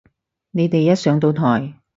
[0.49, 1.75] 你哋一上到台